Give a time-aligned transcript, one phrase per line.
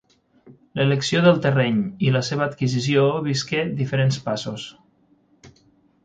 [0.77, 4.65] L'elecció del terreny i la seva adquisició visqué diferents passos.